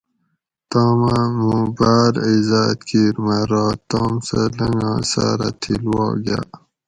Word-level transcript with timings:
توم 0.71 1.01
اٞ 1.17 1.21
مُوں 1.43 1.65
باٞر 1.77 2.13
عِزاٞت 2.27 2.79
کِیر 2.87 3.15
مٞہ 3.25 3.39
رات 3.51 3.79
توم 3.89 4.13
سٞہ 4.27 4.41
لنگا 4.57 4.91
ساٞرہ 5.11 5.49
تھِل 5.61 5.83
وا 5.93 6.05
گاٞ 6.25 6.47